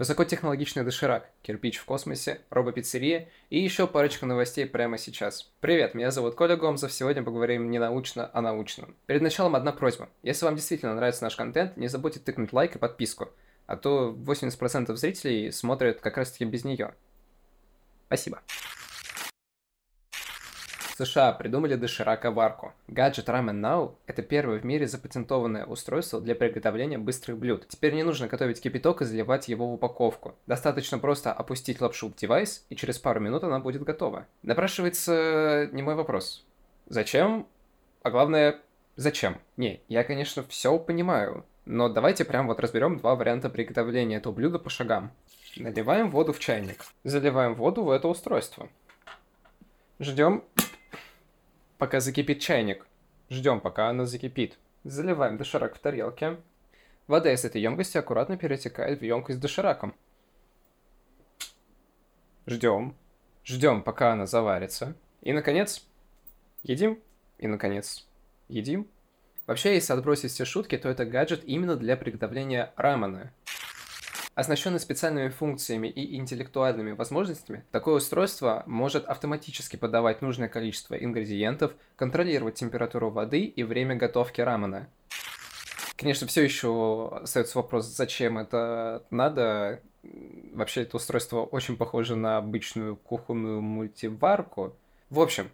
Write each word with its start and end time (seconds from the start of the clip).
Высокотехнологичный 0.00 0.82
доширак, 0.82 1.28
кирпич 1.42 1.76
в 1.76 1.84
космосе, 1.84 2.40
робопиццерия 2.48 3.28
и 3.50 3.60
еще 3.60 3.86
парочка 3.86 4.24
новостей 4.24 4.64
прямо 4.64 4.96
сейчас. 4.96 5.50
Привет, 5.60 5.92
меня 5.92 6.10
зовут 6.10 6.36
Коля 6.36 6.56
Гомзов, 6.56 6.90
сегодня 6.90 7.22
поговорим 7.22 7.70
не 7.70 7.78
научно, 7.78 8.30
а 8.32 8.40
научно. 8.40 8.88
Перед 9.04 9.20
началом 9.20 9.56
одна 9.56 9.72
просьба. 9.72 10.08
Если 10.22 10.46
вам 10.46 10.56
действительно 10.56 10.94
нравится 10.94 11.22
наш 11.22 11.36
контент, 11.36 11.76
не 11.76 11.88
забудьте 11.88 12.18
тыкнуть 12.18 12.54
лайк 12.54 12.76
и 12.76 12.78
подписку, 12.78 13.28
а 13.66 13.76
то 13.76 14.16
80% 14.16 14.96
зрителей 14.96 15.52
смотрят 15.52 16.00
как 16.00 16.16
раз 16.16 16.32
таки 16.32 16.46
без 16.46 16.64
нее. 16.64 16.94
Спасибо. 18.06 18.40
США 21.00 21.32
придумали 21.32 21.76
доширака-варку. 21.76 22.74
Гаджет 22.86 23.28
Ramen 23.28 23.60
Now– 23.60 23.94
это 24.06 24.22
первое 24.22 24.58
в 24.58 24.64
мире 24.64 24.86
запатентованное 24.86 25.64
устройство 25.64 26.20
для 26.20 26.34
приготовления 26.34 26.98
быстрых 26.98 27.38
блюд. 27.38 27.66
Теперь 27.68 27.94
не 27.94 28.02
нужно 28.02 28.28
готовить 28.28 28.60
кипяток 28.60 29.00
и 29.00 29.06
заливать 29.06 29.48
его 29.48 29.66
в 29.66 29.74
упаковку. 29.74 30.34
Достаточно 30.46 30.98
просто 30.98 31.32
опустить 31.32 31.80
лапшу 31.80 32.08
в 32.08 32.16
девайс, 32.16 32.66
и 32.68 32.76
через 32.76 32.98
пару 32.98 33.18
минут 33.20 33.44
она 33.44 33.60
будет 33.60 33.82
готова. 33.82 34.26
Напрашивается 34.42 35.70
не 35.72 35.82
мой 35.82 35.94
вопрос. 35.94 36.44
Зачем? 36.86 37.46
А 38.02 38.10
главное, 38.10 38.60
зачем? 38.96 39.38
Не, 39.56 39.80
я, 39.88 40.04
конечно, 40.04 40.42
все 40.44 40.78
понимаю, 40.78 41.46
но 41.64 41.88
давайте 41.88 42.26
прям 42.26 42.46
вот 42.46 42.60
разберем 42.60 42.98
два 42.98 43.14
варианта 43.14 43.48
приготовления 43.48 44.16
этого 44.16 44.34
блюда 44.34 44.58
по 44.58 44.68
шагам. 44.68 45.12
Наливаем 45.56 46.10
воду 46.10 46.34
в 46.34 46.38
чайник. 46.38 46.84
Заливаем 47.04 47.54
воду 47.54 47.84
в 47.84 47.90
это 47.90 48.06
устройство. 48.06 48.68
Ждем 49.98 50.44
пока 51.80 51.98
закипит 52.00 52.40
чайник. 52.40 52.86
Ждем, 53.30 53.58
пока 53.60 53.88
она 53.88 54.04
закипит. 54.04 54.58
Заливаем 54.84 55.38
доширак 55.38 55.74
в 55.74 55.78
тарелке. 55.78 56.36
Вода 57.06 57.32
из 57.32 57.44
этой 57.44 57.62
емкости 57.62 57.96
аккуратно 57.96 58.36
перетекает 58.36 59.00
в 59.00 59.04
емкость 59.04 59.38
с 59.38 59.42
дошираком. 59.42 59.94
Ждем. 62.46 62.94
Ждем, 63.46 63.82
пока 63.82 64.12
она 64.12 64.26
заварится. 64.26 64.94
И, 65.22 65.32
наконец, 65.32 65.86
едим. 66.62 67.00
И, 67.38 67.46
наконец, 67.46 68.06
едим. 68.48 68.86
Вообще, 69.46 69.74
если 69.74 69.94
отбросить 69.94 70.32
все 70.32 70.44
шутки, 70.44 70.76
то 70.76 70.90
это 70.90 71.06
гаджет 71.06 71.44
именно 71.44 71.76
для 71.76 71.96
приготовления 71.96 72.74
рамена. 72.76 73.32
Оснащенный 74.40 74.80
специальными 74.80 75.28
функциями 75.28 75.88
и 75.88 76.16
интеллектуальными 76.16 76.92
возможностями, 76.92 77.62
такое 77.72 77.96
устройство 77.96 78.62
может 78.64 79.04
автоматически 79.04 79.76
подавать 79.76 80.22
нужное 80.22 80.48
количество 80.48 80.94
ингредиентов, 80.94 81.74
контролировать 81.94 82.54
температуру 82.54 83.10
воды 83.10 83.42
и 83.42 83.62
время 83.64 83.96
готовки 83.96 84.40
рамена. 84.40 84.88
Конечно, 85.94 86.26
все 86.26 86.42
еще 86.42 87.18
остается 87.22 87.58
вопрос, 87.58 87.84
зачем 87.84 88.38
это 88.38 89.04
надо. 89.10 89.82
Вообще, 90.54 90.84
это 90.84 90.96
устройство 90.96 91.42
очень 91.42 91.76
похоже 91.76 92.16
на 92.16 92.38
обычную 92.38 92.96
кухонную 92.96 93.60
мультиварку. 93.60 94.74
В 95.10 95.20
общем, 95.20 95.50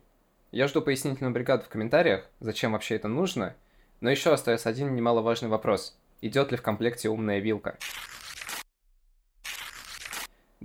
я 0.53 0.69
жду 0.69 0.81
пояснительную 0.81 1.35
бригаду 1.35 1.65
в 1.65 1.69
комментариях, 1.69 2.25
зачем 2.39 2.71
вообще 2.71 2.95
это 2.95 3.09
нужно. 3.09 3.57
Но 4.01 4.11
еще 4.11 4.33
остается 4.33 4.69
один 4.69 4.95
немаловажный 4.95 5.49
вопрос. 5.49 5.99
Идет 6.21 6.53
ли 6.53 6.57
в 6.57 6.63
комплекте 6.63 7.09
умная 7.09 7.41
вилка? 7.41 7.79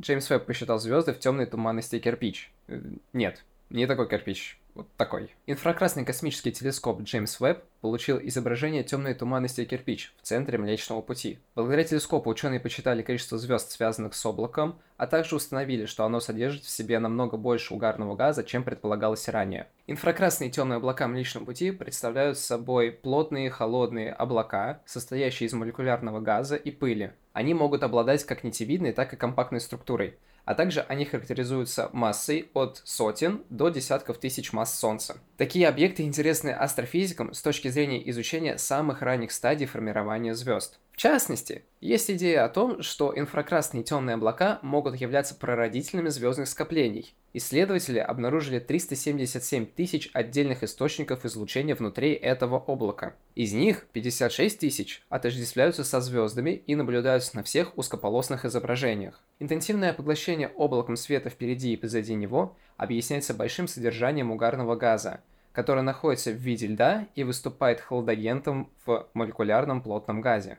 Джеймс 0.02 0.30
Веб 0.30 0.46
посчитал 0.46 0.80
звезды 0.80 1.14
в 1.14 1.20
темной 1.20 1.46
туманности 1.46 2.00
кирпич. 2.00 2.52
Э, 2.68 2.82
нет, 3.14 3.44
не 3.70 3.86
такой 3.86 4.10
кирпич, 4.10 4.60
вот 4.74 4.88
такой. 4.98 5.34
Инфракрасный 5.48 6.06
космический 6.06 6.52
телескоп 6.52 7.02
Джеймс 7.02 7.40
Веб 7.40 7.64
получил 7.82 8.20
изображение 8.22 8.84
темной 8.84 9.14
туманности 9.14 9.66
кирпич 9.66 10.14
в 10.22 10.26
центре 10.26 10.58
Млечного 10.58 11.02
Пути. 11.02 11.40
Благодаря 11.56 11.84
телескопу 11.84 12.30
ученые 12.30 12.60
посчитали 12.60 13.02
количество 13.02 13.38
звезд, 13.38 13.72
связанных 13.72 14.14
с 14.14 14.26
облаком, 14.26 14.80
а 14.98 15.08
также 15.08 15.36
установили, 15.36 15.86
что 15.86 16.06
оно 16.06 16.20
содержит 16.20 16.64
в 16.64 16.70
себе 16.70 17.00
намного 17.00 17.38
больше 17.38 17.74
угарного 17.74 18.16
газа, 18.16 18.44
чем 18.44 18.64
предполагалось 18.64 19.28
ранее. 19.28 19.68
Инфракрасные 19.88 20.52
темные 20.52 20.78
облака 20.78 21.08
Млечного 21.08 21.46
Пути 21.46 21.72
представляют 21.72 22.38
собой 22.38 22.92
плотные 22.92 23.50
холодные 23.50 24.14
облака, 24.14 24.82
состоящие 24.86 25.48
из 25.48 25.54
молекулярного 25.54 26.20
газа 26.20 26.56
и 26.56 26.72
пыли. 26.72 27.12
Они 27.34 27.54
могут 27.54 27.84
обладать 27.84 28.24
как 28.26 28.44
нитевидной, 28.44 28.94
так 28.94 29.14
и 29.14 29.18
компактной 29.18 29.60
структурой– 29.60 30.18
а 30.46 30.56
также 30.56 30.82
они 30.82 31.06
характеризуются 31.06 31.90
массой 31.94 32.50
от 32.54 32.82
сотен 32.84 33.44
до 33.50 33.70
десятков 33.70 34.18
тысяч 34.18 34.54
масс 34.54 34.78
Солнца. 34.78 35.18
Такие 35.38 35.68
объекты 35.68 36.04
интересны 36.04 36.50
астрофизикам 36.50 37.34
с 37.34 37.42
точки 37.42 37.68
зрения 37.68 38.10
изучения 38.10 38.58
самых 38.58 39.02
ранних 39.02 39.32
стадий 39.32 39.68
формирования 39.68 40.36
звезд. 40.36 40.80
Частности, 41.02 41.64
есть 41.80 42.12
идея 42.12 42.46
о 42.46 42.50
том, 42.50 42.84
что 42.84 43.12
инфракрасные 43.18 43.84
темные 43.84 44.14
облака 44.14 44.60
могут 44.62 44.98
являться 44.98 45.34
прародителями 45.34 46.10
звездных 46.10 46.48
скоплений. 46.48 47.16
Исследователи 47.34 47.98
обнаружили 47.98 48.60
377 48.60 49.66
тысяч 49.66 50.12
отдельных 50.14 50.62
источников 50.62 51.26
излучения 51.26 51.74
внутри 51.74 52.14
этого 52.14 52.60
облака. 52.60 53.16
Из 53.34 53.52
них 53.52 53.88
56 53.94 54.60
тысяч 54.60 55.04
отождествляются 55.10 55.84
со 55.84 56.02
звездами 56.02 56.62
и 56.68 56.76
наблюдаются 56.76 57.36
на 57.36 57.42
всех 57.42 57.76
узкополосных 57.80 58.46
изображениях. 58.46 59.24
Интенсивное 59.40 59.94
поглощение 59.94 60.50
облаком 60.50 60.98
света 60.98 61.32
впереди 61.32 61.74
и 61.74 61.78
позади 61.78 62.14
него 62.14 62.56
объясняется 62.78 63.34
большим 63.34 63.68
содержанием 63.68 64.30
угарного 64.30 64.76
газа, 64.76 65.22
который 65.54 65.84
находится 65.84 66.32
в 66.32 66.36
виде 66.36 66.68
льда 66.68 67.08
и 67.16 67.24
выступает 67.24 67.82
хладагентом 67.82 68.70
в 68.86 69.08
молекулярном 69.14 69.82
плотном 69.82 70.22
газе. 70.22 70.58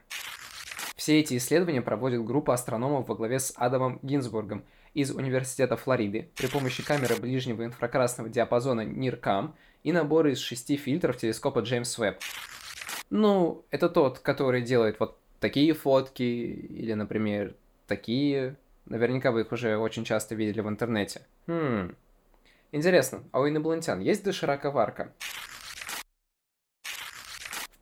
Все 0.97 1.19
эти 1.19 1.37
исследования 1.37 1.83
проводит 1.83 2.25
группа 2.25 2.55
астрономов 2.55 3.09
во 3.09 3.15
главе 3.15 3.41
с 3.41 3.53
Адамом 3.57 3.99
Гинзбургом 4.03 4.65
из 4.95 5.11
Университета 5.11 5.77
Флориды 5.77 6.29
при 6.37 6.47
помощи 6.47 6.85
камеры 6.85 7.17
ближнего 7.17 7.65
инфракрасного 7.65 8.29
диапазона 8.29 8.83
NIRCam 8.83 9.53
и 9.83 9.93
набора 9.93 10.31
из 10.33 10.39
шести 10.39 10.77
фильтров 10.77 11.17
телескопа 11.17 11.61
Джеймс 11.61 11.99
Веб. 11.99 12.19
Ну, 13.11 13.65
это 13.71 13.89
тот, 13.89 14.21
который 14.21 14.63
делает 14.63 15.01
вот 15.01 15.19
такие 15.41 15.75
фотки 15.75 16.23
или, 16.23 16.93
например, 16.93 17.55
такие. 17.87 18.57
Наверняка 18.87 19.33
вы 19.33 19.43
их 19.43 19.53
уже 19.53 19.77
очень 19.77 20.05
часто 20.05 20.35
видели 20.35 20.61
в 20.61 20.69
интернете. 20.69 21.23
Хм. 21.47 21.95
Интересно, 22.75 23.23
а 23.33 23.41
у 23.41 23.49
инопланетян 23.49 24.01
есть 24.01 24.25
дошираковарка? 24.25 25.13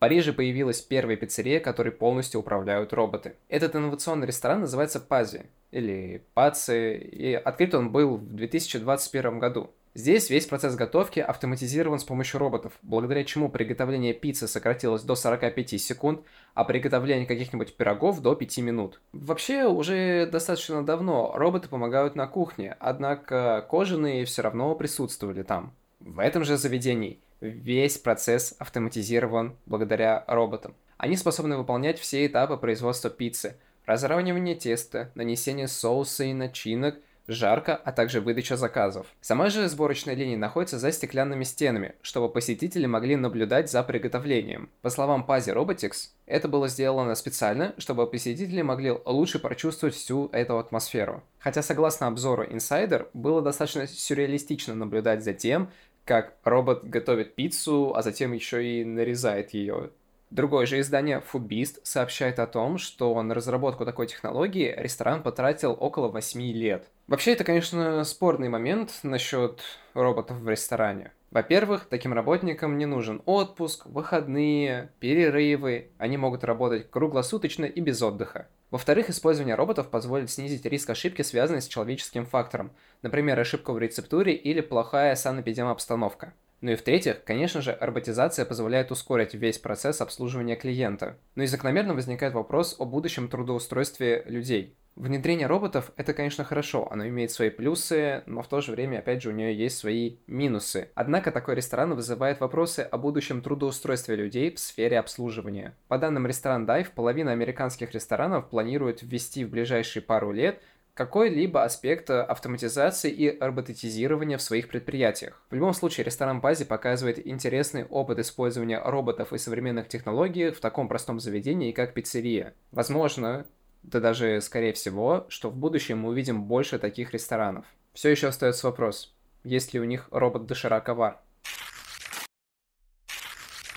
Париже 0.00 0.32
появилась 0.32 0.80
первая 0.80 1.16
пиццерия, 1.16 1.60
которой 1.60 1.90
полностью 1.90 2.40
управляют 2.40 2.92
роботы. 2.92 3.36
Этот 3.48 3.76
инновационный 3.76 4.26
ресторан 4.26 4.62
называется 4.62 4.98
Пази, 4.98 5.46
или 5.70 6.24
Паци, 6.34 6.96
и 6.96 7.34
открыт 7.34 7.74
он 7.74 7.92
был 7.92 8.16
в 8.16 8.34
2021 8.34 9.38
году. 9.38 9.70
Здесь 9.94 10.30
весь 10.30 10.46
процесс 10.46 10.76
готовки 10.76 11.18
автоматизирован 11.18 11.98
с 11.98 12.04
помощью 12.04 12.38
роботов, 12.38 12.72
благодаря 12.82 13.24
чему 13.24 13.48
приготовление 13.48 14.14
пиццы 14.14 14.46
сократилось 14.46 15.02
до 15.02 15.16
45 15.16 15.80
секунд, 15.80 16.20
а 16.54 16.62
приготовление 16.64 17.26
каких-нибудь 17.26 17.76
пирогов 17.76 18.22
до 18.22 18.36
5 18.36 18.58
минут. 18.58 19.00
Вообще, 19.12 19.66
уже 19.66 20.28
достаточно 20.30 20.84
давно 20.84 21.32
роботы 21.34 21.68
помогают 21.68 22.14
на 22.14 22.28
кухне, 22.28 22.76
однако 22.78 23.66
кожаные 23.68 24.24
все 24.26 24.42
равно 24.42 24.76
присутствовали 24.76 25.42
там. 25.42 25.74
В 25.98 26.20
этом 26.20 26.44
же 26.44 26.56
заведении 26.56 27.18
весь 27.40 27.98
процесс 27.98 28.54
автоматизирован 28.60 29.56
благодаря 29.66 30.24
роботам. 30.28 30.74
Они 30.98 31.16
способны 31.16 31.56
выполнять 31.56 31.98
все 31.98 32.26
этапы 32.26 32.56
производства 32.56 33.10
пиццы. 33.10 33.56
Разравнивание 33.86 34.54
теста, 34.54 35.10
нанесение 35.16 35.66
соуса 35.66 36.24
и 36.24 36.32
начинок, 36.32 36.96
жарка, 37.30 37.76
а 37.76 37.92
также 37.92 38.20
выдача 38.20 38.56
заказов. 38.56 39.06
Сама 39.20 39.48
же 39.50 39.68
сборочная 39.68 40.14
линия 40.14 40.36
находится 40.36 40.78
за 40.78 40.92
стеклянными 40.92 41.44
стенами, 41.44 41.94
чтобы 42.02 42.28
посетители 42.28 42.86
могли 42.86 43.16
наблюдать 43.16 43.70
за 43.70 43.82
приготовлением. 43.82 44.70
По 44.82 44.90
словам 44.90 45.24
Пази 45.24 45.50
Robotics, 45.50 46.10
это 46.26 46.48
было 46.48 46.68
сделано 46.68 47.14
специально, 47.14 47.74
чтобы 47.78 48.06
посетители 48.06 48.62
могли 48.62 48.92
лучше 49.04 49.38
прочувствовать 49.38 49.94
всю 49.94 50.28
эту 50.32 50.58
атмосферу. 50.58 51.22
Хотя 51.38 51.62
согласно 51.62 52.06
обзору 52.06 52.44
Insider, 52.44 53.08
было 53.14 53.42
достаточно 53.42 53.86
сюрреалистично 53.86 54.74
наблюдать 54.74 55.24
за 55.24 55.32
тем, 55.32 55.70
как 56.04 56.34
робот 56.44 56.84
готовит 56.84 57.34
пиццу, 57.34 57.94
а 57.94 58.02
затем 58.02 58.32
еще 58.32 58.64
и 58.64 58.84
нарезает 58.84 59.54
ее. 59.54 59.90
Другое 60.30 60.64
же 60.64 60.78
издание 60.78 61.20
Foodbeast 61.32 61.80
сообщает 61.82 62.38
о 62.38 62.46
том, 62.46 62.78
что 62.78 63.20
на 63.20 63.34
разработку 63.34 63.84
такой 63.84 64.06
технологии 64.06 64.72
ресторан 64.76 65.24
потратил 65.24 65.76
около 65.78 66.06
8 66.06 66.40
лет. 66.52 66.86
Вообще, 67.10 67.32
это, 67.32 67.42
конечно, 67.42 68.04
спорный 68.04 68.48
момент 68.48 69.00
насчет 69.02 69.62
роботов 69.94 70.36
в 70.36 70.48
ресторане. 70.48 71.10
Во-первых, 71.32 71.86
таким 71.90 72.12
работникам 72.12 72.78
не 72.78 72.86
нужен 72.86 73.20
отпуск, 73.26 73.86
выходные, 73.86 74.92
перерывы. 75.00 75.90
Они 75.98 76.16
могут 76.16 76.44
работать 76.44 76.88
круглосуточно 76.88 77.64
и 77.64 77.80
без 77.80 78.00
отдыха. 78.00 78.46
Во-вторых, 78.70 79.10
использование 79.10 79.56
роботов 79.56 79.90
позволит 79.90 80.30
снизить 80.30 80.64
риск 80.64 80.88
ошибки, 80.90 81.22
связанной 81.22 81.62
с 81.62 81.66
человеческим 81.66 82.26
фактором, 82.26 82.70
например, 83.02 83.40
ошибка 83.40 83.72
в 83.72 83.80
рецептуре 83.80 84.32
или 84.32 84.60
плохая 84.60 85.16
санэпидемобстановка. 85.16 86.32
Ну 86.60 86.70
и 86.70 86.76
в-третьих, 86.76 87.24
конечно 87.24 87.60
же, 87.60 87.76
роботизация 87.80 88.44
позволяет 88.44 88.92
ускорить 88.92 89.34
весь 89.34 89.58
процесс 89.58 90.00
обслуживания 90.00 90.54
клиента. 90.54 91.16
Но 91.34 91.42
и 91.42 91.46
закономерно 91.46 91.94
возникает 91.94 92.34
вопрос 92.34 92.76
о 92.78 92.84
будущем 92.84 93.28
трудоустройстве 93.28 94.22
людей. 94.26 94.76
Внедрение 94.96 95.46
роботов– 95.46 95.92
это, 95.96 96.12
конечно, 96.12 96.44
хорошо, 96.44 96.86
оно 96.90 97.06
имеет 97.08 97.30
свои 97.30 97.48
плюсы, 97.48 98.22
но 98.26 98.42
в 98.42 98.48
то 98.48 98.60
же 98.60 98.72
время, 98.72 98.98
опять 98.98 99.22
же, 99.22 99.30
у 99.30 99.32
нее 99.32 99.56
есть 99.56 99.78
свои 99.78 100.16
минусы. 100.26 100.90
Однако 100.94 101.30
такой 101.30 101.54
ресторан 101.54 101.94
вызывает 101.94 102.40
вопросы 102.40 102.80
о 102.80 102.98
будущем 102.98 103.40
трудоустройстве 103.40 104.16
людей 104.16 104.54
в 104.54 104.58
сфере 104.58 104.98
обслуживания. 104.98 105.74
По 105.88 105.96
данным 105.96 106.26
ресторан 106.26 106.66
Dive, 106.66 106.88
половина 106.94 107.32
американских 107.32 107.94
ресторанов 107.94 108.50
планирует 108.50 109.02
ввести 109.02 109.44
в 109.44 109.50
ближайшие 109.50 110.02
пару 110.02 110.32
лет 110.32 110.60
какой-либо 110.94 111.64
аспект 111.64 112.10
автоматизации 112.10 113.10
и 113.10 113.38
роботизирования 113.40 114.36
в 114.36 114.42
своих 114.42 114.68
предприятиях. 114.68 115.42
В 115.48 115.54
любом 115.54 115.72
случае, 115.72 116.04
ресторан 116.04 116.40
Бази 116.40 116.66
показывает 116.66 117.26
интересный 117.26 117.84
опыт 117.84 118.18
использования 118.18 118.82
роботов 118.84 119.32
и 119.32 119.38
современных 119.38 119.88
технологий 119.88 120.50
в 120.50 120.60
таком 120.60 120.88
простом 120.88 121.18
заведении, 121.18 121.72
как 121.72 121.94
пиццерия. 121.94 122.52
Возможно, 122.70 123.46
да 123.82 124.00
даже 124.00 124.40
скорее 124.40 124.72
всего, 124.72 125.26
что 125.28 125.50
в 125.50 125.56
будущем 125.56 126.00
мы 126.00 126.10
увидим 126.10 126.44
больше 126.44 126.78
таких 126.78 127.12
ресторанов. 127.12 127.64
Все 127.92 128.10
еще 128.10 128.28
остается 128.28 128.66
вопрос, 128.66 129.14
есть 129.44 129.74
ли 129.74 129.80
у 129.80 129.84
них 129.84 130.08
робот-доширак-авар? 130.10 131.18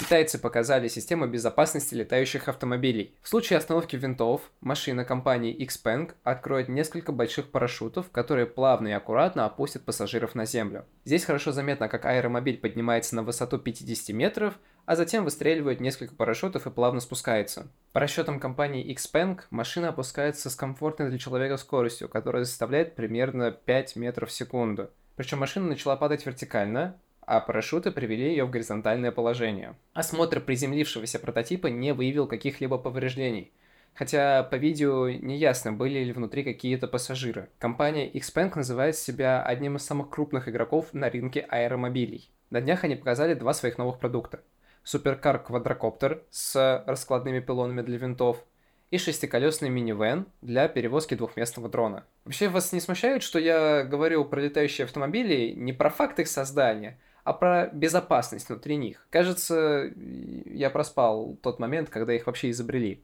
Китайцы 0.04 0.38
показали 0.38 0.90
систему 0.90 1.28
безопасности 1.28 1.96
летающих 1.96 2.50
автомобилей. 2.50 3.16
В 3.22 3.30
случае 3.30 3.56
остановки 3.56 3.96
винтов, 3.96 4.52
машина 4.60 5.06
компании 5.06 5.58
Xpeng 5.66 6.12
откроет 6.24 6.68
несколько 6.68 7.14
больших 7.14 7.50
парашютов, 7.52 8.12
которые 8.12 8.46
плавно 8.46 8.90
и 8.90 8.92
аккуратно 8.92 9.46
опустят 9.46 9.86
пассажиров 9.86 10.36
на 10.36 10.44
землю. 10.44 10.84
Здесь 11.06 11.24
хорошо 11.24 11.54
заметно, 11.54 11.88
как 11.88 12.04
аэромобиль 12.04 12.58
поднимается 12.58 13.16
на 13.16 13.24
высоту 13.24 13.60
50 13.60 14.14
метров, 14.14 14.56
а 14.86 14.98
затем 14.98 15.24
выстреливает 15.24 15.80
несколько 15.80 16.16
парашютов 16.16 16.68
и 16.68 16.70
плавно 16.70 17.00
спускается. 17.00 17.72
По 17.94 18.02
расчетам 18.02 18.42
компании 18.42 18.94
Xpeng, 18.94 19.40
машина 19.52 19.88
опускается 19.88 20.50
с 20.50 20.56
комфортной 20.58 21.12
для 21.12 21.18
человека 21.18 21.56
скоростью, 21.56 22.10
которая 22.10 22.44
составляет 22.44 22.96
примерно 22.96 23.52
5 23.52 23.96
метров 23.96 24.32
в 24.32 24.34
секунду. 24.34 24.90
Причем 25.16 25.40
машина 25.40 25.68
начала 25.68 25.96
падать 25.96 26.26
вертикально, 26.26 27.00
а 27.26 27.40
парашюты 27.40 27.92
привели 27.92 28.30
ее 28.30 28.46
в 28.46 28.50
горизонтальное 28.50 29.12
положение. 29.12 29.76
Осмотр 29.94 30.40
приземлившегося 30.40 31.20
прототипа 31.20 31.68
не 31.68 31.94
выявил 31.94 32.28
каких-либо 32.28 32.78
повреждений, 32.78 33.52
хотя 33.94 34.44
по 34.44 34.56
видео 34.56 35.10
не 35.10 35.38
ясно, 35.38 35.74
были 35.74 36.00
ли 36.00 36.12
внутри 36.12 36.44
какие-то 36.44 36.88
пассажиры. 36.88 37.50
Компания 37.60 38.10
Xpeng 38.10 38.52
называет 38.56 38.96
себя 38.96 39.44
одним 39.44 39.78
из 39.78 39.86
самых 39.86 40.10
крупных 40.10 40.48
игроков 40.48 40.94
на 40.94 41.10
рынке 41.10 41.42
аэромобилей. 41.42 42.30
На 42.50 42.62
днях 42.62 42.84
они 42.84 42.96
показали 42.96 43.34
два 43.34 43.54
своих 43.54 43.78
новых 43.78 44.00
продукта. 44.00 44.42
Суперкар 44.84 45.40
квадрокоптер 45.40 46.24
с 46.30 46.84
раскладными 46.86 47.40
пилонами 47.40 47.82
для 47.82 47.98
винтов 47.98 48.44
и 48.92 49.00
шестиколесный 49.00 49.70
минивэн 49.70 50.28
для 50.42 50.68
перевозки 50.68 51.16
двухместного 51.16 51.68
дрона. 51.68 52.06
Вообще 52.26 52.48
вас 52.48 52.74
не 52.74 52.80
смущает, 52.80 53.24
что 53.24 53.40
я 53.40 53.84
говорю 53.84 54.24
про 54.24 54.40
летающие 54.40 54.86
автомобили 54.86 55.54
не 55.56 55.74
про 55.74 55.90
факт 55.90 56.20
их 56.20 56.28
создания, 56.28 57.00
а 57.24 57.34
про 57.34 57.68
безопасность 57.68 58.50
внутри 58.50 58.76
них. 58.76 59.06
Кажется, 59.10 59.92
я 60.46 60.70
проспал 60.70 61.38
тот 61.42 61.60
момент, 61.60 61.90
когда 61.90 62.14
их 62.14 62.28
вообще 62.28 62.50
изобрели. 62.50 63.04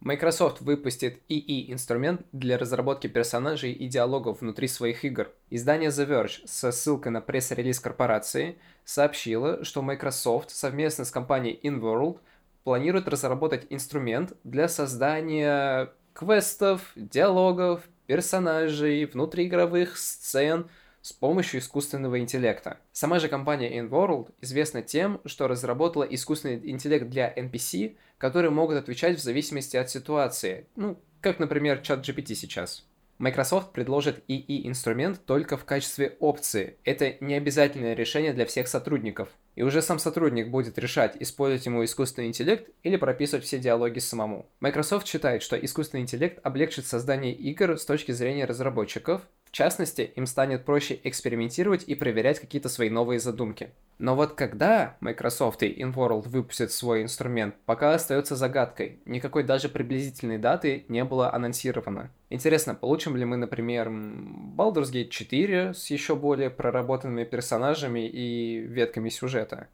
Microsoft 0.00 0.60
выпустит 0.60 1.20
EE-инструмент 1.28 2.24
для 2.32 2.56
разработки 2.56 3.08
персонажей 3.08 3.72
и 3.72 3.88
диалогов 3.88 4.40
внутри 4.40 4.68
своих 4.68 5.04
игр. 5.04 5.32
Издание 5.50 5.90
The 5.90 6.08
Verge 6.08 6.46
со 6.46 6.70
ссылкой 6.70 7.10
на 7.10 7.20
пресс-релиз 7.20 7.80
корпорации 7.80 8.58
сообщило, 8.84 9.64
что 9.64 9.82
Microsoft 9.82 10.50
совместно 10.50 11.04
с 11.04 11.10
компанией 11.10 11.58
InWorld 11.62 12.20
планирует 12.62 13.08
разработать 13.08 13.66
инструмент 13.70 14.34
для 14.44 14.68
создания 14.68 15.92
квестов, 16.14 16.92
диалогов, 16.94 17.82
персонажей, 18.06 19.04
внутриигровых 19.04 19.98
сцен– 19.98 20.70
с 21.02 21.12
помощью 21.12 21.60
искусственного 21.60 22.20
интеллекта. 22.20 22.78
Сама 22.92 23.18
же 23.18 23.28
компания 23.28 23.78
InWorld 23.80 24.32
известна 24.40 24.82
тем, 24.82 25.20
что 25.24 25.48
разработала 25.48 26.04
искусственный 26.04 26.70
интеллект 26.70 27.08
для 27.08 27.32
NPC, 27.32 27.96
которые 28.18 28.50
могут 28.50 28.76
отвечать 28.76 29.18
в 29.18 29.22
зависимости 29.22 29.76
от 29.76 29.90
ситуации, 29.90 30.66
ну, 30.76 31.00
как, 31.20 31.38
например, 31.38 31.80
чат 31.80 32.08
GPT 32.08 32.34
сейчас. 32.34 32.84
Microsoft 33.18 33.72
предложит 33.72 34.22
ИИ-инструмент 34.28 35.20
только 35.26 35.56
в 35.56 35.64
качестве 35.64 36.16
опции. 36.20 36.76
Это 36.84 37.16
не 37.20 37.34
обязательное 37.34 37.94
решение 37.94 38.32
для 38.32 38.46
всех 38.46 38.68
сотрудников. 38.68 39.28
И 39.56 39.62
уже 39.62 39.82
сам 39.82 39.98
сотрудник 39.98 40.50
будет 40.50 40.78
решать, 40.78 41.16
использовать 41.18 41.66
ему 41.66 41.84
искусственный 41.84 42.28
интеллект 42.28 42.70
или 42.84 42.96
прописывать 42.96 43.44
все 43.44 43.58
диалоги 43.58 43.98
самому. 43.98 44.48
Microsoft 44.60 45.08
считает, 45.08 45.42
что 45.42 45.56
искусственный 45.56 46.02
интеллект 46.02 46.38
облегчит 46.44 46.86
создание 46.86 47.32
игр 47.34 47.76
с 47.76 47.84
точки 47.84 48.12
зрения 48.12 48.44
разработчиков, 48.44 49.22
частности, 49.58 50.12
им 50.14 50.26
станет 50.26 50.64
проще 50.64 51.00
экспериментировать 51.02 51.82
и 51.82 51.96
проверять 51.96 52.38
какие-то 52.38 52.68
свои 52.68 52.90
новые 52.90 53.18
задумки. 53.18 53.70
Но 53.98 54.14
вот 54.14 54.34
когда 54.34 54.96
Microsoft 55.00 55.64
и 55.64 55.82
InWorld 55.82 56.28
выпустят 56.28 56.70
свой 56.70 57.02
инструмент, 57.02 57.56
пока 57.66 57.94
остается 57.94 58.36
загадкой. 58.36 59.00
Никакой 59.04 59.42
даже 59.42 59.68
приблизительной 59.68 60.38
даты 60.38 60.84
не 60.88 61.02
было 61.02 61.34
анонсировано. 61.34 62.12
Интересно, 62.30 62.76
получим 62.76 63.16
ли 63.16 63.24
мы, 63.24 63.36
например, 63.36 63.88
Baldur's 63.88 64.92
Gate 64.92 65.08
4 65.08 65.74
с 65.74 65.90
еще 65.90 66.14
более 66.14 66.50
проработанными 66.50 67.24
персонажами 67.24 68.08
и 68.08 68.58
ветками 68.60 69.08
сюжета? 69.08 69.66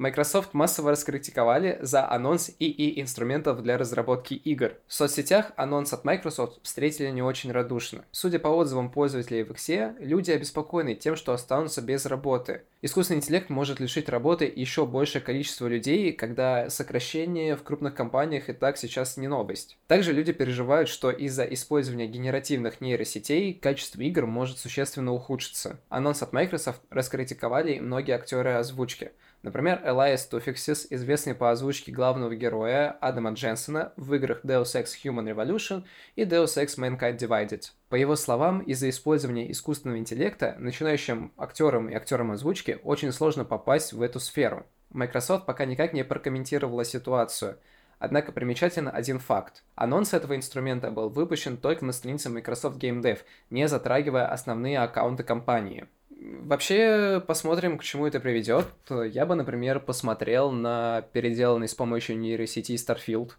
Microsoft 0.00 0.54
массово 0.54 0.92
раскритиковали 0.92 1.78
за 1.82 2.10
анонс 2.10 2.50
ИИ 2.58 3.02
инструментов 3.02 3.62
для 3.62 3.76
разработки 3.76 4.32
игр. 4.32 4.72
В 4.86 4.94
соцсетях 4.94 5.52
анонс 5.56 5.92
от 5.92 6.06
Microsoft 6.06 6.58
встретили 6.62 7.10
не 7.10 7.20
очень 7.20 7.52
радушно. 7.52 8.06
Судя 8.10 8.38
по 8.38 8.48
отзывам 8.48 8.90
пользователей 8.90 9.42
в 9.42 9.50
X, 9.50 9.68
люди 9.98 10.30
обеспокоены 10.30 10.94
тем, 10.94 11.16
что 11.16 11.34
останутся 11.34 11.82
без 11.82 12.06
работы. 12.06 12.62
Искусственный 12.80 13.18
интеллект 13.18 13.50
может 13.50 13.78
лишить 13.78 14.08
работы 14.08 14.50
еще 14.56 14.86
большее 14.86 15.20
количество 15.20 15.66
людей, 15.66 16.12
когда 16.12 16.70
сокращение 16.70 17.54
в 17.54 17.62
крупных 17.62 17.94
компаниях 17.94 18.48
и 18.48 18.54
так 18.54 18.78
сейчас 18.78 19.18
не 19.18 19.28
новость. 19.28 19.76
Также 19.86 20.14
люди 20.14 20.32
переживают, 20.32 20.88
что 20.88 21.10
из-за 21.10 21.44
использования 21.44 22.06
генеративных 22.06 22.80
нейросетей 22.80 23.52
качество 23.52 24.00
игр 24.00 24.24
может 24.24 24.56
существенно 24.60 25.12
ухудшиться. 25.12 25.78
Анонс 25.90 26.22
от 26.22 26.32
Microsoft 26.32 26.80
раскритиковали 26.88 27.80
многие 27.80 28.12
актеры 28.12 28.52
озвучки. 28.52 29.10
Например, 29.42 29.80
Элайас 29.84 30.26
Туфиксис, 30.26 30.86
известный 30.90 31.34
по 31.34 31.50
озвучке 31.50 31.92
главного 31.92 32.34
героя 32.34 32.90
Адама 33.00 33.30
Дженсона 33.30 33.94
в 33.96 34.12
играх 34.12 34.44
Deus 34.44 34.74
Ex 34.76 34.88
Human 35.02 35.34
Revolution 35.34 35.84
и 36.14 36.24
Deus 36.24 36.62
Ex 36.62 36.76
Mankind 36.76 37.16
Divided. 37.16 37.62
По 37.88 37.94
его 37.94 38.16
словам, 38.16 38.60
из-за 38.60 38.90
использования 38.90 39.50
искусственного 39.50 39.98
интеллекта 39.98 40.56
начинающим 40.58 41.32
актерам 41.38 41.88
и 41.88 41.94
актерам 41.94 42.32
озвучки 42.32 42.80
очень 42.84 43.12
сложно 43.12 43.46
попасть 43.46 43.94
в 43.94 44.02
эту 44.02 44.20
сферу. 44.20 44.66
Microsoft 44.90 45.46
пока 45.46 45.64
никак 45.64 45.94
не 45.94 46.04
прокомментировала 46.04 46.84
ситуацию, 46.84 47.58
Однако 48.00 48.32
примечателен 48.32 48.88
один 48.90 49.18
факт. 49.18 49.62
Анонс 49.74 50.14
этого 50.14 50.34
инструмента 50.34 50.90
был 50.90 51.10
выпущен 51.10 51.58
только 51.58 51.84
на 51.84 51.92
странице 51.92 52.30
Microsoft 52.30 52.82
Game 52.82 53.02
Dev, 53.02 53.18
не 53.50 53.68
затрагивая 53.68 54.26
основные 54.26 54.78
аккаунты 54.78 55.22
компании. 55.22 55.86
Вообще, 56.20 57.22
посмотрим, 57.26 57.78
к 57.78 57.82
чему 57.82 58.06
это 58.06 58.20
приведет. 58.20 58.66
Я 58.90 59.24
бы, 59.24 59.36
например, 59.36 59.80
посмотрел 59.80 60.50
на 60.50 61.00
переделанный 61.12 61.66
с 61.66 61.74
помощью 61.74 62.18
нейросети 62.18 62.72
Starfield. 62.72 63.30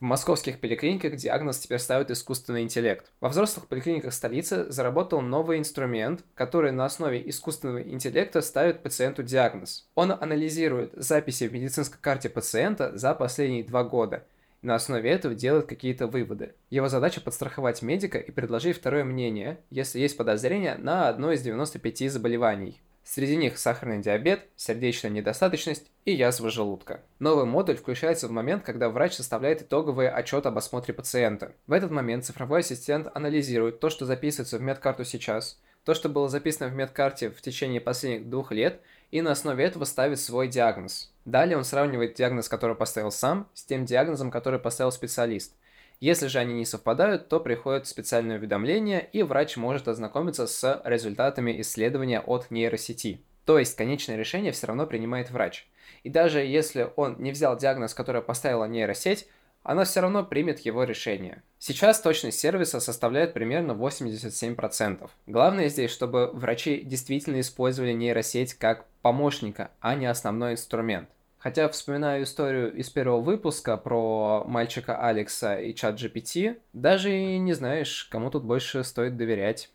В 0.00 0.06
московских 0.06 0.60
поликлиниках 0.60 1.16
диагноз 1.16 1.58
теперь 1.58 1.78
ставит 1.78 2.10
искусственный 2.10 2.62
интеллект. 2.62 3.12
Во 3.20 3.28
взрослых 3.28 3.68
поликлиниках 3.68 4.14
столицы 4.14 4.70
заработал 4.72 5.20
новый 5.20 5.58
инструмент, 5.58 6.24
который 6.34 6.72
на 6.72 6.86
основе 6.86 7.22
искусственного 7.28 7.82
интеллекта 7.82 8.40
ставит 8.40 8.82
пациенту 8.82 9.22
диагноз. 9.22 9.88
Он 9.94 10.10
анализирует 10.12 10.92
записи 10.94 11.48
в 11.48 11.52
медицинской 11.52 11.98
карте 12.00 12.30
пациента 12.30 12.96
за 12.96 13.14
последние 13.14 13.62
два 13.62 13.84
года 13.84 14.24
на 14.64 14.74
основе 14.74 15.10
этого 15.10 15.34
делает 15.34 15.66
какие-то 15.66 16.06
выводы. 16.06 16.54
Его 16.70 16.88
задача 16.88 17.20
подстраховать 17.20 17.82
медика 17.82 18.18
и 18.18 18.30
предложить 18.30 18.76
второе 18.76 19.04
мнение, 19.04 19.60
если 19.70 20.00
есть 20.00 20.16
подозрение 20.16 20.76
на 20.76 21.08
одно 21.08 21.32
из 21.32 21.42
95 21.42 22.10
заболеваний. 22.10 22.80
Среди 23.04 23.36
них 23.36 23.58
сахарный 23.58 24.00
диабет, 24.00 24.48
сердечная 24.56 25.10
недостаточность 25.10 25.90
и 26.06 26.12
язва 26.12 26.48
желудка. 26.48 27.02
Новый 27.18 27.44
модуль 27.44 27.76
включается 27.76 28.28
в 28.28 28.30
момент, 28.30 28.64
когда 28.64 28.88
врач 28.88 29.12
составляет 29.12 29.60
итоговый 29.60 30.08
отчет 30.08 30.46
об 30.46 30.56
осмотре 30.56 30.94
пациента. 30.94 31.52
В 31.66 31.72
этот 31.72 31.90
момент 31.90 32.24
цифровой 32.24 32.60
ассистент 32.60 33.08
анализирует 33.14 33.78
то, 33.78 33.90
что 33.90 34.06
записывается 34.06 34.56
в 34.56 34.62
медкарту 34.62 35.04
сейчас, 35.04 35.60
то, 35.84 35.92
что 35.92 36.08
было 36.08 36.30
записано 36.30 36.70
в 36.70 36.74
медкарте 36.74 37.28
в 37.28 37.42
течение 37.42 37.80
последних 37.80 38.30
двух 38.30 38.52
лет, 38.52 38.80
и 39.14 39.22
на 39.22 39.30
основе 39.30 39.64
этого 39.64 39.84
ставит 39.84 40.18
свой 40.18 40.48
диагноз. 40.48 41.12
Далее 41.24 41.56
он 41.56 41.62
сравнивает 41.62 42.14
диагноз, 42.14 42.48
который 42.48 42.74
поставил 42.74 43.12
сам, 43.12 43.48
с 43.54 43.62
тем 43.62 43.84
диагнозом, 43.84 44.28
который 44.28 44.58
поставил 44.58 44.90
специалист. 44.90 45.54
Если 46.00 46.26
же 46.26 46.40
они 46.40 46.54
не 46.54 46.64
совпадают, 46.64 47.28
то 47.28 47.38
приходит 47.38 47.86
специальное 47.86 48.38
уведомление, 48.38 49.08
и 49.12 49.22
врач 49.22 49.56
может 49.56 49.86
ознакомиться 49.86 50.48
с 50.48 50.82
результатами 50.84 51.60
исследования 51.60 52.18
от 52.18 52.50
нейросети. 52.50 53.20
То 53.44 53.56
есть 53.56 53.76
конечное 53.76 54.16
решение 54.16 54.50
все 54.50 54.66
равно 54.66 54.84
принимает 54.84 55.30
врач. 55.30 55.68
И 56.02 56.10
даже 56.10 56.40
если 56.40 56.90
он 56.96 57.14
не 57.20 57.30
взял 57.30 57.56
диагноз, 57.56 57.94
который 57.94 58.20
поставила 58.20 58.64
нейросеть, 58.64 59.28
она 59.64 59.84
все 59.84 60.00
равно 60.00 60.22
примет 60.22 60.60
его 60.60 60.84
решение. 60.84 61.42
Сейчас 61.58 62.00
точность 62.00 62.38
сервиса 62.38 62.78
составляет 62.80 63.32
примерно 63.32 63.72
87%. 63.72 65.10
Главное 65.26 65.68
здесь, 65.68 65.90
чтобы 65.90 66.30
врачи 66.32 66.82
действительно 66.82 67.40
использовали 67.40 67.92
нейросеть 67.92 68.54
как 68.54 68.86
помощника, 69.02 69.70
а 69.80 69.94
не 69.94 70.06
основной 70.06 70.52
инструмент. 70.52 71.08
Хотя, 71.38 71.68
вспоминаю 71.68 72.24
историю 72.24 72.74
из 72.74 72.88
первого 72.88 73.20
выпуска 73.20 73.76
про 73.76 74.44
мальчика 74.46 74.96
Алекса 75.06 75.58
и 75.58 75.74
чат 75.74 76.00
GPT, 76.00 76.58
даже 76.72 77.14
и 77.14 77.38
не 77.38 77.52
знаешь, 77.52 78.04
кому 78.10 78.30
тут 78.30 78.44
больше 78.44 78.82
стоит 78.82 79.16
доверять. 79.16 79.70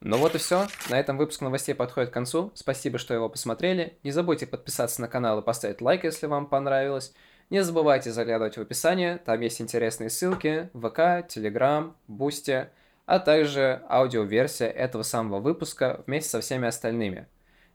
Ну 0.00 0.16
вот 0.16 0.34
и 0.34 0.38
все. 0.38 0.66
На 0.88 0.98
этом 0.98 1.18
выпуск 1.18 1.42
новостей 1.42 1.74
подходит 1.74 2.10
к 2.10 2.14
концу. 2.14 2.52
Спасибо, 2.54 2.98
что 2.98 3.12
его 3.12 3.28
посмотрели. 3.28 3.98
Не 4.02 4.12
забудьте 4.12 4.46
подписаться 4.46 5.00
на 5.00 5.08
канал 5.08 5.40
и 5.40 5.44
поставить 5.44 5.82
лайк, 5.82 6.04
если 6.04 6.26
вам 6.26 6.46
понравилось. 6.46 7.12
Не 7.50 7.62
забывайте 7.62 8.12
заглядывать 8.12 8.56
в 8.56 8.60
описание, 8.60 9.18
там 9.18 9.40
есть 9.40 9.60
интересные 9.60 10.08
ссылки, 10.08 10.70
ВК, 10.72 11.26
Телеграм, 11.28 11.96
Boosty, 12.06 12.68
а 13.06 13.18
также 13.18 13.82
аудиоверсия 13.88 14.68
этого 14.68 15.02
самого 15.02 15.40
выпуска 15.40 16.02
вместе 16.06 16.30
со 16.30 16.40
всеми 16.40 16.68
остальными. 16.68 17.26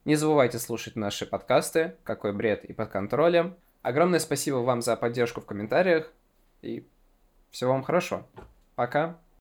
Не 0.05 0.15
забывайте 0.15 0.59
слушать 0.59 0.95
наши 0.95 1.25
подкасты 1.25 1.95
«Какой 2.05 2.31
бред» 2.31 2.63
и 2.63 2.71
«Под 2.71 2.89
контролем». 2.89 3.55
Огромное 3.81 4.19
спасибо 4.19 4.57
вам 4.57 4.81
за 4.81 4.95
поддержку 4.95 5.41
в 5.41 5.45
комментариях 5.45 6.09
и 6.61 6.87
всего 7.51 7.73
вам 7.73 7.83
хорошо. 7.83 8.25
Пока. 8.75 9.17